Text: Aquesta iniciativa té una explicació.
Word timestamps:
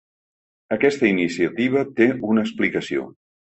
Aquesta 0.75 1.09
iniciativa 1.09 1.85
té 2.01 2.09
una 2.33 2.47
explicació. 2.49 3.09